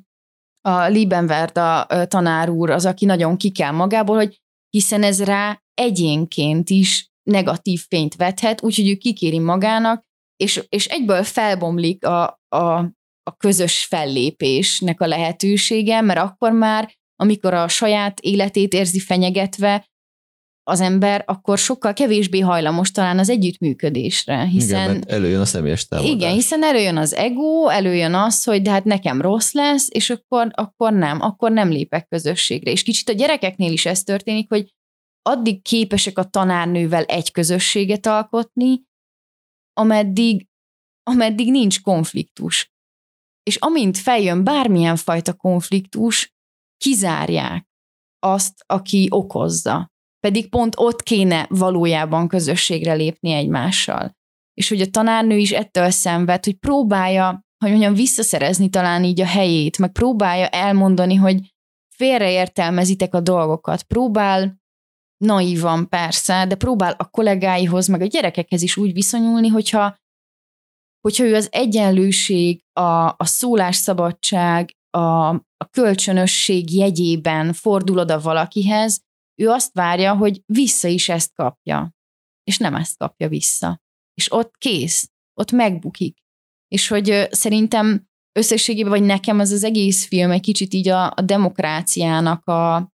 [0.70, 6.70] a Liebenwerda tanár úr az, aki nagyon ki kell magából, hogy hiszen ez rá egyénként
[6.70, 10.04] is negatív fényt vethet, úgyhogy ő kikéri magának,
[10.36, 12.64] és, és egyből felbomlik a, a,
[13.24, 19.90] a közös fellépésnek a lehetősége, mert akkor már, amikor a saját életét érzi fenyegetve,
[20.70, 24.82] az ember akkor sokkal kevésbé hajlamos talán az együttműködésre, hiszen...
[24.82, 26.12] Igen, mert előjön a személyes támadás.
[26.12, 30.48] Igen, hiszen előjön az ego, előjön az, hogy de hát nekem rossz lesz, és akkor,
[30.52, 32.72] akkor nem, akkor nem lépek közösségre.
[32.72, 34.74] És kicsit a gyerekeknél is ez történik, hogy
[35.22, 38.84] addig képesek a tanárnővel egy közösséget alkotni,
[39.74, 40.48] ameddig,
[41.04, 42.72] ameddig nincs konfliktus.
[43.44, 46.34] És amint feljön bármilyen fajta konfliktus,
[46.78, 47.68] kizárják
[48.20, 49.92] azt, aki okozza.
[50.20, 54.18] Pedig pont ott kéne valójában közösségre lépni egymással.
[54.54, 59.26] És hogy a tanárnő is ettől szenved, hogy próbálja, hogy mondjam, visszaszerezni talán így a
[59.26, 61.54] helyét, meg próbálja elmondani, hogy
[61.96, 64.60] félreértelmezitek a dolgokat, próbál
[65.24, 69.96] naívan persze, de próbál a kollégáihoz, meg a gyerekekhez is úgy viszonyulni, hogyha,
[71.02, 75.28] hogyha ő az egyenlőség, a, a szólásszabadság, a,
[75.58, 79.02] a kölcsönösség jegyében fordul oda valakihez,
[79.42, 81.94] ő azt várja, hogy vissza is ezt kapja,
[82.44, 83.82] és nem ezt kapja vissza.
[84.14, 86.18] És ott kész, ott megbukik.
[86.68, 88.08] És hogy szerintem
[88.40, 92.92] összességében, vagy nekem ez az egész film egy kicsit így a, a demokráciának a,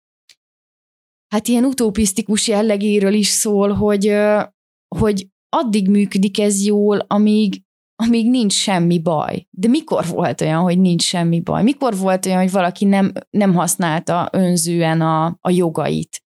[1.35, 4.17] hát ilyen utopisztikus jellegéről is szól, hogy,
[4.97, 7.63] hogy addig működik ez jól, amíg,
[8.03, 9.47] amíg nincs semmi baj.
[9.51, 11.63] De mikor volt olyan, hogy nincs semmi baj?
[11.63, 16.23] Mikor volt olyan, hogy valaki nem, nem használta önzően a, a jogait?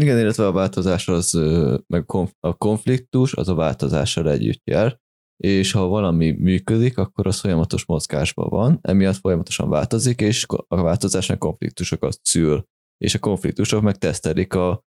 [0.00, 1.40] Igen, illetve a változás az,
[1.86, 2.04] meg
[2.40, 4.98] a konfliktus, az a változással együtt jár,
[5.36, 11.38] és ha valami működik, akkor az folyamatos mozgásban van, emiatt folyamatosan változik, és a változásnak
[11.38, 12.64] konfliktusokat szül
[12.98, 14.84] és a konfliktusok meg tesztelik a,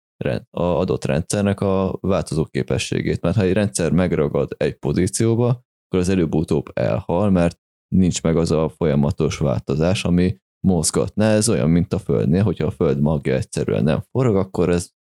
[0.50, 3.22] a adott rendszernek a változó képességét.
[3.22, 7.60] Mert ha egy rendszer megragad egy pozícióba, akkor az előbb-utóbb elhal, mert
[7.96, 10.38] nincs meg az a folyamatos változás, ami
[10.68, 11.24] mozgatna.
[11.24, 14.92] Ez olyan, mint a Földnél, hogyha a Föld magja egyszerűen nem forog, akkor ez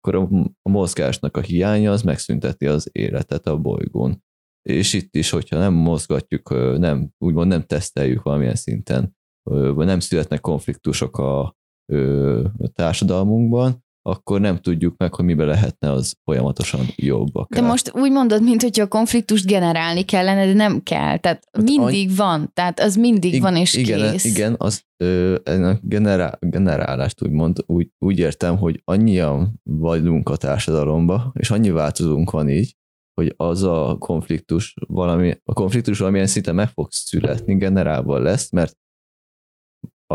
[0.00, 0.28] akkor
[0.62, 4.22] a mozgásnak a hiánya az megszünteti az életet a bolygón.
[4.62, 9.16] És itt is, hogyha nem mozgatjuk, nem, úgymond nem teszteljük valamilyen szinten,
[9.50, 11.56] vagy nem születnek konfliktusok a,
[11.92, 17.34] ö, társadalmunkban, akkor nem tudjuk meg, hogy mibe lehetne az folyamatosan jobb.
[17.34, 17.62] Akár.
[17.62, 21.18] De most úgy mondod, mint hogyha a konfliktust generálni kellene, de nem kell.
[21.18, 22.16] Tehát hát mindig any...
[22.16, 24.24] van, tehát az mindig ig- van és igen, kész.
[24.24, 31.32] Igen, az ö, a generá- generálást úgymond úgy, úgy értem, hogy annyian vagyunk a társadalomba,
[31.38, 32.76] és annyi változónk van így,
[33.14, 38.76] hogy az a konfliktus valami, a konfliktus valamilyen szinten meg fog születni, generálva lesz, mert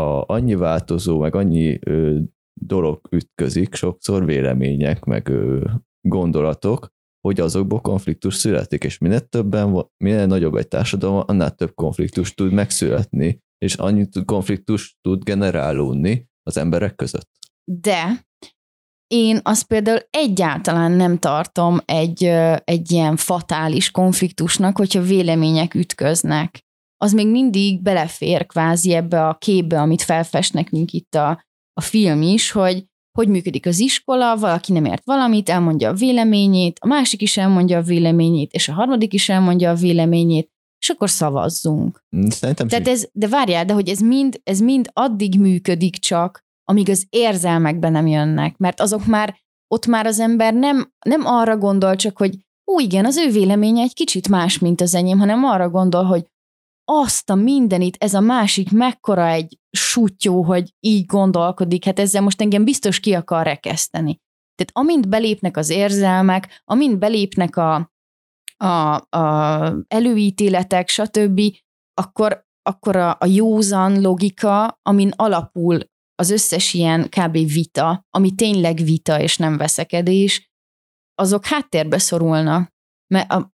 [0.00, 2.18] a, annyi változó, meg annyi ö,
[2.60, 5.64] dolog ütközik, sokszor vélemények, meg ö,
[6.00, 12.34] gondolatok, hogy azokból konfliktus születik, és minél többen, minél nagyobb egy társadalom, annál több konfliktus
[12.34, 17.30] tud megszületni, és annyi konfliktus tud generálódni az emberek között.
[17.64, 18.26] De
[19.06, 22.24] én azt például egyáltalán nem tartom egy,
[22.64, 26.63] egy ilyen fatális konfliktusnak, hogyha vélemények ütköznek
[27.04, 32.22] az még mindig belefér kvázi ebbe a képbe, amit felfest nekünk itt a, a film
[32.22, 32.84] is, hogy
[33.18, 37.78] hogy működik az iskola, valaki nem ért valamit, elmondja a véleményét, a másik is elmondja
[37.78, 42.04] a véleményét, és a harmadik is elmondja a véleményét, és akkor szavazzunk.
[42.28, 46.90] Szerintem Tehát ez, de várjál, de hogy ez mind, ez mind addig működik csak, amíg
[46.90, 49.36] az érzelmekben nem jönnek, mert azok már,
[49.74, 52.38] ott már az ember nem, nem arra gondol csak, hogy
[52.72, 56.26] ó, igen, az ő véleménye egy kicsit más, mint az enyém, hanem arra gondol, hogy
[56.84, 62.40] azt a mindenit, ez a másik mekkora egy sutyó, hogy így gondolkodik, hát ezzel most
[62.40, 64.20] engem biztos ki akar rekeszteni.
[64.54, 67.92] Tehát amint belépnek az érzelmek, amint belépnek a,
[68.56, 71.40] a, a előítéletek, stb.,
[71.94, 75.80] akkor, akkor a, a józan logika, amin alapul
[76.14, 77.32] az összes ilyen kb.
[77.32, 80.52] vita, ami tényleg vita és nem veszekedés,
[81.14, 82.73] azok háttérbe szorulnak
[83.06, 83.52] mert a,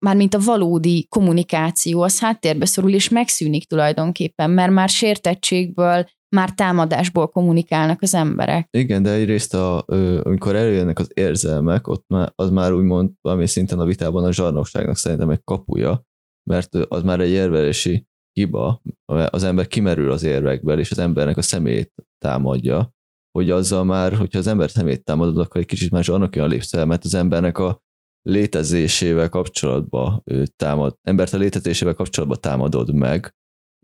[0.45, 6.05] valódi kommunikáció, az háttérbe szorul, és megszűnik tulajdonképpen, mert már sértettségből,
[6.35, 8.69] már támadásból kommunikálnak az emberek.
[8.71, 9.85] Igen, de egyrészt a,
[10.23, 14.97] amikor előjönnek az érzelmek, ott már, az már úgymond valami szinten a vitában a zsarnokságnak
[14.97, 16.03] szerintem egy kapuja,
[16.51, 18.83] mert az már egy érvelési hiba,
[19.27, 22.93] az ember kimerül az érvekből, és az embernek a szemét támadja,
[23.39, 26.87] hogy azzal már, hogyha az ember szemét támadod, akkor egy kicsit már zsarnokja lépsz el,
[26.87, 27.83] mert az embernek a
[28.25, 30.25] létezésével kapcsolatban
[30.57, 33.35] támad, embert a létezésével kapcsolatban támadod meg,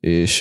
[0.03, 0.41] és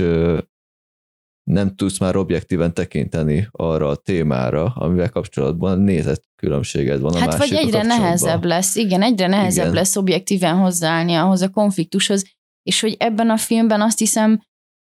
[1.43, 7.37] nem tudsz már objektíven tekinteni arra a témára, amivel kapcsolatban nézett különbséged van a Hát
[7.37, 9.75] vagy egyre nehezebb lesz, igen, egyre nehezebb igen.
[9.75, 12.25] lesz objektíven hozzáállni ahhoz a konfliktushoz,
[12.63, 14.41] és hogy ebben a filmben azt hiszem,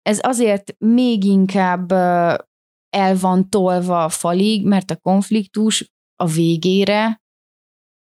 [0.01, 1.91] ez azért még inkább
[2.89, 7.20] el van tolva a falig, mert a konfliktus a végére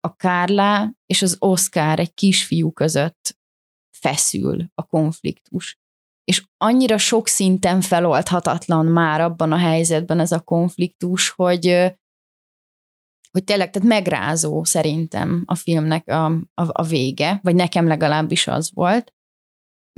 [0.08, 3.38] a Kárlá és az Oscar egy kisfiú között
[3.90, 5.78] feszül a konfliktus.
[6.24, 11.66] És annyira sok szinten feloldhatatlan már abban a helyzetben ez a konfliktus, hogy,
[13.30, 18.70] hogy tényleg, tehát megrázó szerintem a filmnek a, a, a vége, vagy nekem legalábbis az
[18.74, 19.12] volt,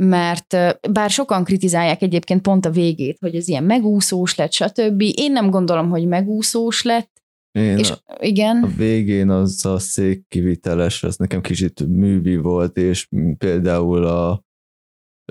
[0.02, 0.56] mert
[0.90, 5.02] bár sokan kritizálják egyébként pont a végét, hogy ez ilyen megúszós lett, stb.
[5.14, 7.19] Én nem gondolom, hogy megúszós lett,
[7.52, 8.62] Én és a, igen.
[8.62, 13.08] a végén az a székkiviteles, az nekem kicsit művi volt, és
[13.38, 14.44] például a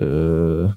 [0.02, 0.68] ö,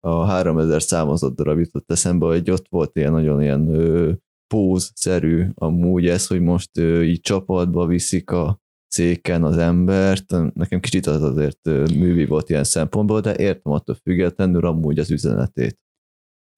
[0.00, 4.12] a 3000 számozott darab jutott eszembe, hogy ott volt ilyen nagyon ilyen ö,
[4.54, 10.54] póz-szerű amúgy ez, hogy most ö, így csapatba viszik a széken az embert.
[10.54, 15.78] Nekem kicsit az azért művi volt ilyen szempontból, de értem attól függetlenül amúgy az üzenetét.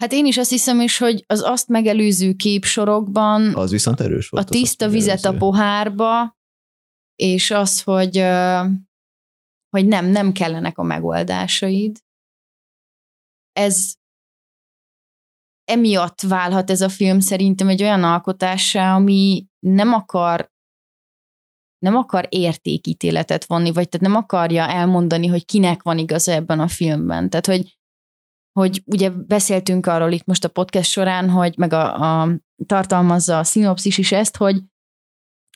[0.03, 4.45] Hát én is azt hiszem is, hogy az azt megelőző képsorokban Az viszont erős volt.
[4.45, 6.37] a tiszta vizet a pohárba,
[7.15, 8.17] és az, hogy,
[9.69, 11.99] hogy nem, nem kellenek a megoldásaid.
[13.53, 13.95] Ez
[15.65, 20.51] emiatt válhat ez a film szerintem egy olyan alkotássá, ami nem akar
[21.79, 26.69] nem akar értékítéletet vonni, vagy tehát nem akarja elmondani, hogy kinek van igaza ebben a
[26.69, 27.31] filmben.
[27.31, 27.82] Tehát, hogy,
[28.53, 32.29] hogy ugye beszéltünk arról itt most a podcast során, hogy meg a, a
[32.67, 34.63] tartalmazza a szinopszis is ezt, hogy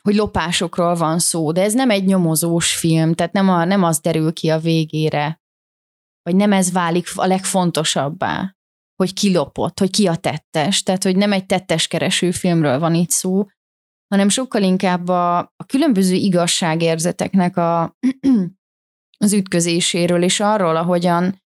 [0.02, 4.00] hogy lopásokról van szó, de ez nem egy nyomozós film, tehát nem, a, nem az
[4.00, 5.40] derül ki a végére,
[6.22, 8.56] vagy nem ez válik a legfontosabbá,
[8.96, 12.94] hogy ki lopott, hogy ki a tettes, tehát hogy nem egy tettes kereső filmről van
[12.94, 13.46] itt szó,
[14.08, 17.96] hanem sokkal inkább a, a különböző igazságérzeteknek a,
[19.24, 21.42] az ütközéséről, és arról, ahogyan,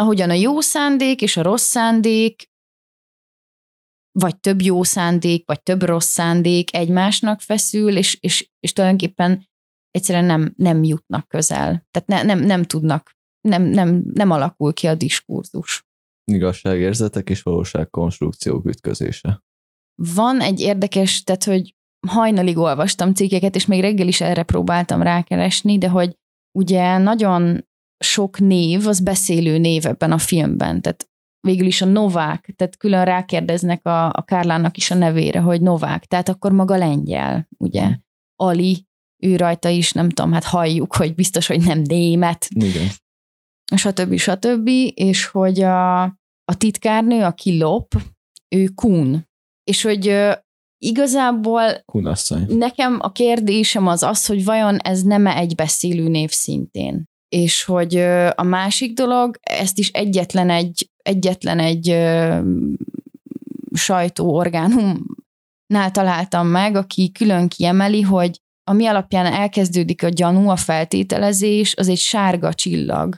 [0.00, 2.48] ahogyan a jó szándék és a rossz szándék,
[4.12, 9.48] vagy több jó szándék, vagy több rossz szándék egymásnak feszül, és, és, és tulajdonképpen
[9.90, 11.86] egyszerűen nem, nem jutnak közel.
[11.90, 15.84] Tehát ne, nem, nem tudnak, nem, nem, nem alakul ki a diskurzus.
[16.24, 19.42] Igazságérzetek és valóságkonstrukciók ütközése.
[20.14, 21.74] Van egy érdekes, tehát hogy
[22.06, 26.16] hajnalig olvastam cikkeket, és még reggel is erre próbáltam rákeresni, de hogy
[26.58, 27.68] ugye nagyon
[28.04, 31.08] sok név, az beszélő név ebben a filmben, tehát
[31.40, 36.04] végül is a Novák, tehát külön rákérdeznek a, a Kárlának is a nevére, hogy Novák,
[36.04, 37.88] tehát akkor maga lengyel, ugye?
[37.88, 37.92] Mm.
[38.36, 38.86] Ali,
[39.22, 42.88] ő rajta is, nem tudom, hát halljuk, hogy biztos, hogy nem német, Igen.
[43.76, 44.16] stb.
[44.16, 44.68] stb.
[44.94, 46.02] És hogy a,
[46.44, 47.94] a titkárnő, aki lop,
[48.48, 49.28] ő Kun.
[49.64, 50.16] És hogy
[50.78, 52.56] igazából Kunasszony.
[52.56, 57.09] nekem a kérdésem az az, hogy vajon ez nem egy beszélő név szintén.
[57.36, 57.96] És hogy
[58.34, 61.86] a másik dolog, ezt is egyetlen egy, egyetlen egy
[63.74, 71.88] sajtóorgánumnál találtam meg, aki külön kiemeli, hogy ami alapján elkezdődik a gyanú, a feltételezés, az
[71.88, 73.16] egy sárga csillag.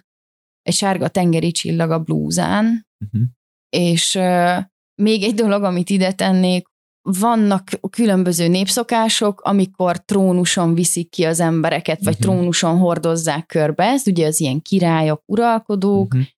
[0.63, 3.23] Egy sárga tengeri csillag a blúzán, Uh-huh.
[3.69, 4.59] és ö,
[5.03, 6.67] még egy dolog, amit ide tennék,
[7.03, 12.23] vannak különböző népszokások, amikor trónuson viszik ki az embereket, vagy Mhm.
[12.23, 16.29] trónuson hordozzák körbe, ez ugye az ilyen királyok, uralkodók, Uh-huh.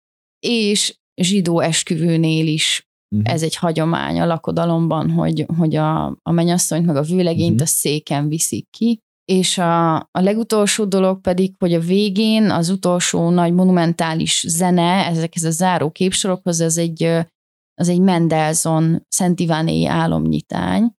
[0.47, 3.33] és zsidó esküvőnél is Uh-huh.
[3.35, 7.63] ez egy hagyomány a lakodalomban, hogy, hogy a, a mennyasszonyt meg a vőlegényt Mhm.
[7.63, 8.99] a széken viszik ki.
[9.25, 15.43] És a, a legutolsó dolog pedig, hogy a végén az utolsó nagy monumentális zene, ezekhez
[15.45, 17.03] a záró képsorokhoz, ez egy,
[17.75, 20.93] az egy Mendelssohn Szent Ivánéi álomnyitány,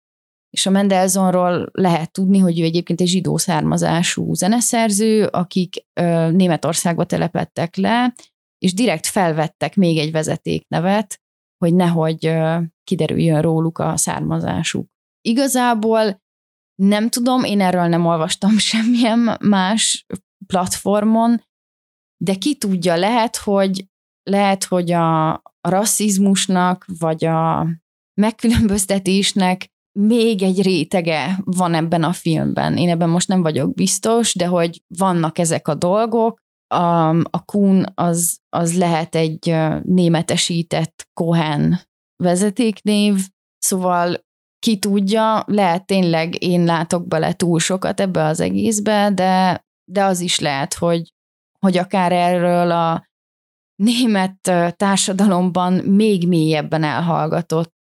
[0.51, 7.05] és a Mendelssohnról lehet tudni, hogy ő egyébként egy zsidó származású zeneszerző, akik ö, Németországba
[7.05, 8.15] telepettek le,
[8.59, 11.21] és direkt felvettek még egy vezetéknevet,
[11.57, 14.89] hogy nehogy ö, kiderüljön róluk a származásuk.
[15.21, 16.23] Igazából
[16.83, 20.07] nem tudom, én erről nem olvastam semmilyen más
[20.47, 21.43] platformon,
[22.25, 23.87] de ki tudja, lehet, hogy
[24.31, 27.67] lehet, hogy a, a rasszizmusnak, vagy a
[28.21, 32.77] megkülönböztetésnek még egy rétege van ebben a filmben.
[32.77, 36.43] Én ebben most nem vagyok biztos, de hogy vannak ezek a dolgok.
[36.67, 41.81] A, a Kuhn az, az lehet egy németesített Cohen
[42.17, 44.25] vezetéknév, szóval
[44.59, 50.21] ki tudja, lehet tényleg én látok bele túl sokat ebbe az egészbe, de, de az
[50.21, 51.13] is lehet, hogy,
[51.59, 53.07] hogy akár erről a
[53.77, 57.73] német társadalomban még mélyebben elhallgatott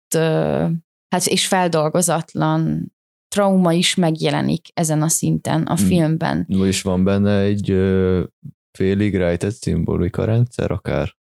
[1.09, 2.93] hát és feldolgozatlan
[3.29, 5.87] trauma is megjelenik ezen a szinten a Hmm.
[5.87, 6.47] filmben.
[6.49, 7.77] Vagyis van benne egy
[8.79, 11.15] félig rejtett szimbolika rendszer akár?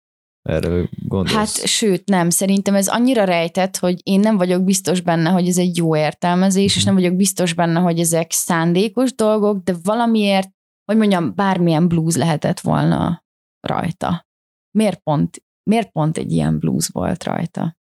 [0.49, 1.35] Erre gondolsz?
[1.35, 2.29] Hát sőt, nem.
[2.29, 6.75] Szerintem ez annyira rejtett, hogy én nem vagyok biztos benne, hogy ez egy jó értelmezés,
[6.75, 10.49] és nem vagyok biztos benne, hogy ezek szándékos dolgok, de valamiért,
[10.85, 13.23] hogy mondjam, bármilyen blues lehetett volna
[13.67, 14.29] rajta.
[14.71, 17.79] Miért pont, miért pont egy ilyen blues volt rajta?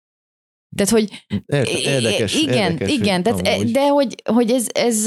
[0.76, 1.26] Tehát, hogy
[1.86, 5.06] érdekes, igen, érdekes, igen, tehát, e- de hogy, hogy ez, ez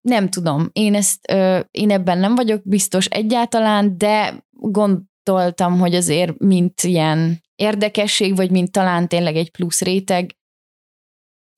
[0.00, 1.32] nem tudom, én ezt,
[1.70, 8.72] én ebben nem vagyok biztos egyáltalán, de gondoltam, hogy azért mint ilyen érdekesség, vagy mint
[8.72, 10.36] talán tényleg egy plusz réteg,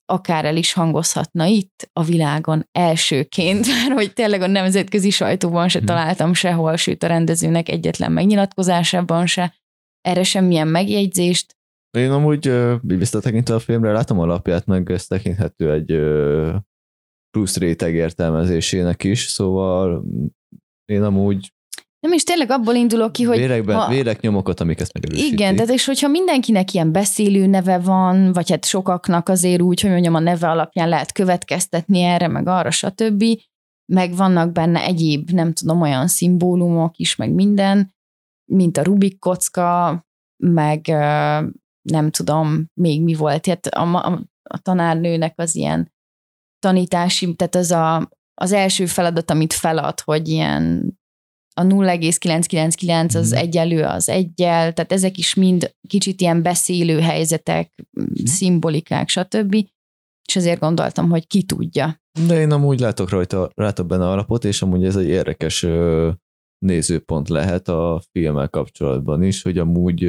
[0.09, 5.77] akár el is hangozhatna itt a világon elsőként, mert hogy tényleg a nemzetközi sajtóban se
[5.77, 5.87] hmm.
[5.87, 9.53] találtam sehol, sőt a rendezőnek egyetlen megnyilatkozásában se,
[10.01, 11.57] erre semmilyen megjegyzést,
[11.97, 15.99] én amúgy visszatekintve a filmre látom alapját, meg ez tekinthető egy
[17.29, 20.05] plusz réteg értelmezésének is, szóval
[20.85, 21.53] én amúgy
[21.99, 23.37] nem is tényleg abból indulok ki, hogy...
[23.37, 25.31] Vérekben, ha, vérek nyomokat, amik ezt megerősítik.
[25.31, 29.91] Igen, tehát és hogyha mindenkinek ilyen beszélő neve van, vagy hát sokaknak azért úgy, hogy
[29.91, 33.23] mondjam, a neve alapján lehet következtetni erre, meg arra, stb.,
[33.85, 37.93] meg vannak benne egyéb, nem tudom, olyan szimbólumok is, meg minden,
[38.51, 40.05] mint a Rubik kocka,
[40.43, 40.87] meg
[41.81, 45.91] nem tudom még mi volt, hát a, a, a tanárnőnek az ilyen
[46.59, 50.93] tanítási, tehát az a, az első feladat, amit felad, hogy ilyen
[51.59, 53.39] a 0,999 az mhm.
[53.39, 58.25] egyelő az egyel, tehát ezek is mind kicsit ilyen beszélő helyzetek, mhm.
[58.25, 59.55] szimbolikák, stb.
[60.27, 62.01] És ezért gondoltam, hogy ki tudja.
[62.27, 65.65] De én amúgy látok rajta, látok benne alapot, és amúgy ez egy érdekes
[66.65, 70.03] nézőpont lehet a filmmel kapcsolatban is, hogy amúgy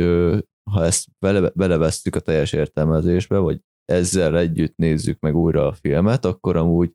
[0.71, 6.25] ha ezt bele, belevesztük a teljes értelmezésbe, vagy ezzel együtt nézzük meg újra a filmet,
[6.25, 6.93] akkor amúgy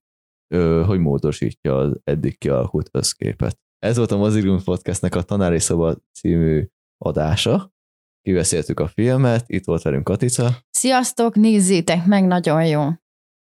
[0.86, 3.58] hogy módosítja az eddig kialakult összképet.
[3.86, 6.68] Ez volt a Mozigrum Podcastnek a Tanári Szoba című
[6.98, 7.74] adása.
[8.22, 10.50] Kiveszéltük a filmet, itt volt velünk Katica.
[10.70, 12.82] Sziasztok, nézzétek meg, nagyon jó.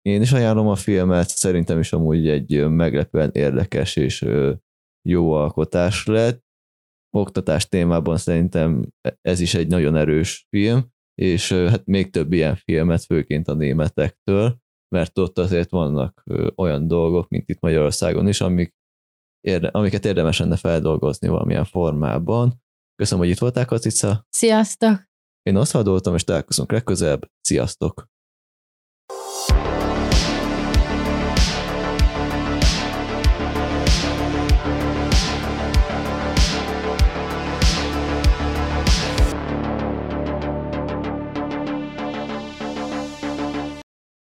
[0.02, 4.26] Én is ajánlom a filmet, szerintem is amúgy egy meglepően érdekes és
[5.08, 6.44] jó alkotás lett
[7.18, 8.88] oktatás témában szerintem
[9.22, 10.88] ez is egy nagyon erős film,
[11.22, 14.58] és hát még több ilyen filmet, főként a németektől,
[14.96, 16.24] mert ott azért vannak
[16.56, 18.80] olyan dolgok, mint itt Magyarországon is, amik
[19.42, 22.62] érde, amiket érdemes lenne feldolgozni valamilyen formában.
[22.96, 24.26] Köszönöm, hogy itt voltál, Katica.
[24.30, 25.10] Sziasztok!
[25.44, 27.32] Én azt hallottam, és találkozunk legközelebb.
[27.42, 28.10] Sziasztok!